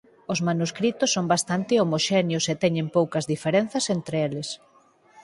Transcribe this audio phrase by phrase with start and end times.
[0.33, 4.49] Os manuscritos son bastante homoxéneos e teñen poucas diferenzas entre eles.